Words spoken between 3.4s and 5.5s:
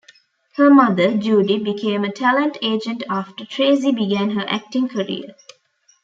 Tracie began her acting career.